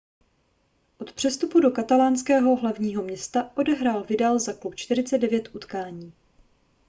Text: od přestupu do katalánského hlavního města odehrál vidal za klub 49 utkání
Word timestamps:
od 0.97 1.13
přestupu 1.13 1.59
do 1.59 1.71
katalánského 1.71 2.55
hlavního 2.55 3.03
města 3.03 3.51
odehrál 3.57 4.03
vidal 4.03 4.39
za 4.39 4.53
klub 4.53 4.75
49 4.75 5.55
utkání 5.55 6.13